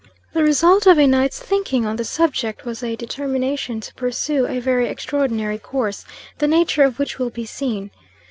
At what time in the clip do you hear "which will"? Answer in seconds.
6.97-7.29